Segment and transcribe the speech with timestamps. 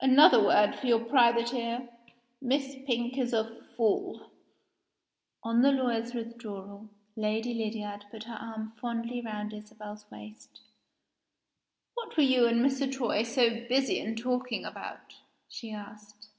[0.00, 1.88] Another word for your private ear.
[2.42, 4.32] Miss Pink is a fool."
[5.44, 10.60] On the lawyer's withdrawal, Lady Lydiard put her arm fondly round Isabel's waist.
[11.94, 12.90] "What were you and Mr.
[12.90, 15.14] Troy so busy in talking about?"
[15.48, 16.30] she asked.